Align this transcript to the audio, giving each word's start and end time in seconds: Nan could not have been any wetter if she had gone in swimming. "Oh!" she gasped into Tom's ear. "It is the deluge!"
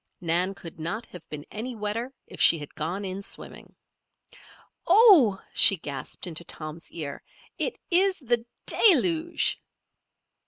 Nan 0.19 0.55
could 0.55 0.79
not 0.79 1.05
have 1.05 1.29
been 1.29 1.45
any 1.51 1.75
wetter 1.75 2.11
if 2.25 2.41
she 2.41 2.57
had 2.57 2.73
gone 2.73 3.05
in 3.05 3.21
swimming. 3.21 3.75
"Oh!" 4.87 5.39
she 5.53 5.77
gasped 5.77 6.25
into 6.25 6.43
Tom's 6.43 6.91
ear. 6.91 7.21
"It 7.59 7.77
is 7.91 8.17
the 8.17 8.43
deluge!" 8.65 9.61